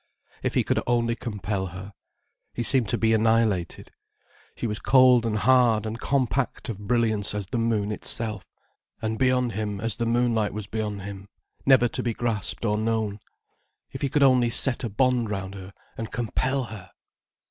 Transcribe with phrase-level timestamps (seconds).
[0.41, 1.93] If he could only compel her.
[2.55, 3.91] He seemed to be annihilated.
[4.55, 8.47] She was cold and hard and compact of brilliance as the moon itself,
[8.99, 11.29] and beyond him as the moonlight was beyond him,
[11.67, 13.19] never to be grasped or known.
[13.93, 16.89] If he could only set a bond round her and compel her!